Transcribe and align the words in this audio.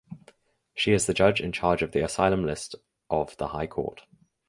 She 0.73 0.93
is 0.93 1.05
the 1.05 1.13
judge 1.13 1.39
in 1.41 1.51
charge 1.51 1.83
of 1.83 1.91
the 1.91 2.03
Asylum 2.03 2.43
List 2.43 2.73
of 3.11 3.37
the 3.37 3.49
High 3.49 3.67
Court. 3.67 4.01